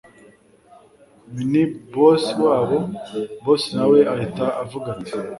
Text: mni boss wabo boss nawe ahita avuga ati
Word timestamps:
mni 1.37 1.61
boss 1.93 2.23
wabo 2.43 2.79
boss 3.43 3.63
nawe 3.75 3.99
ahita 4.13 4.45
avuga 4.63 4.87
ati 4.95 5.13